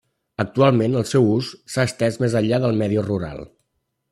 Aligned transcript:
Actualment 0.43 0.95
el 1.01 1.05
seu 1.09 1.27
ús 1.35 1.51
s'ha 1.73 1.85
estès 1.91 2.17
més 2.25 2.39
enllà 2.43 2.61
del 2.67 2.81
medi 2.83 2.99
rural. 3.11 3.45